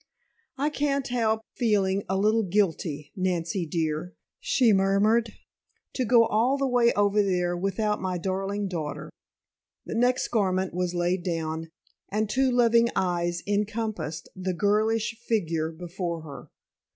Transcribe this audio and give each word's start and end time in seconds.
"I 0.57 0.71
can't 0.71 1.07
help 1.09 1.41
feeling 1.55 2.01
a 2.09 2.17
little 2.17 2.41
guilty, 2.41 3.11
Nancy 3.15 3.67
dear," 3.67 4.15
she 4.39 4.73
murmured. 4.73 5.33
"To 5.93 6.05
go 6.05 6.25
all 6.25 6.57
the 6.57 6.65
way 6.65 6.91
over 6.93 7.21
there 7.21 7.55
without 7.55 8.01
my 8.01 8.17
darling 8.17 8.67
daughter." 8.67 9.11
The 9.85 9.93
next 9.93 10.29
garment 10.29 10.73
was 10.73 10.95
laid 10.95 11.21
down, 11.23 11.69
and 12.09 12.27
two 12.27 12.49
loving 12.49 12.87
eyes 12.95 13.43
encompassed 13.45 14.27
the 14.35 14.55
girlish 14.55 15.19
figure 15.19 15.71
before 15.71 16.21
her. 16.21 16.49